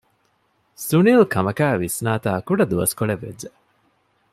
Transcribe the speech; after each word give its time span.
ސުނިލް 0.87 1.23
ކަމަކާއި 1.33 1.77
ވިސްނާތާކުޑަ 1.83 2.63
ދުވަސްކޮޅެއް 2.71 3.21
ވެއްޖެ 3.23 3.49